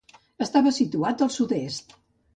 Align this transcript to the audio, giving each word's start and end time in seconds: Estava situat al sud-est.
Estava 0.45 0.71
situat 0.77 1.21
al 1.27 1.33
sud-est. 1.37 1.99